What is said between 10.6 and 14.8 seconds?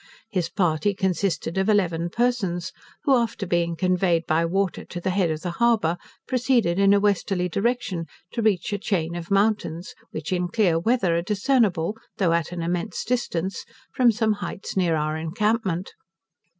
weather are discernible, though at an immense distance, from some heights